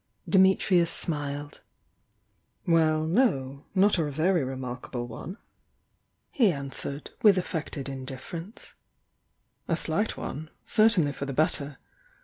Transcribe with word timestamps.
Dimitrius 0.27 0.87
smiled. 0.89 1.61
"Well, 2.65 3.05
no!— 3.05 3.65
not 3.75 3.99
a 3.99 4.05
very 4.09 4.43
remarkable 4.43 5.07
one," 5.07 5.37
he 6.31 6.49
an 6.51 6.71
swered, 6.71 7.09
with 7.21 7.37
affected 7.37 7.87
indifference. 7.87 8.73
"A 9.67 9.75
slight 9.75 10.17
one,— 10.17 10.49
certainly 10.65 11.11
for 11.13 11.25
the 11.25 11.33
better. 11.33 11.77